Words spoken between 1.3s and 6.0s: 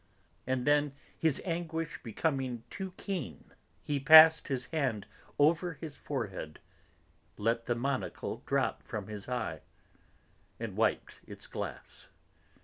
anguish becoming too keen, he passed his hand over his